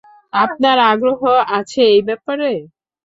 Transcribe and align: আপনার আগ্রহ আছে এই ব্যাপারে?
আপনার 0.33 0.77
আগ্রহ 0.91 1.21
আছে 1.57 1.81
এই 1.91 2.01
ব্যাপারে? 2.07 2.51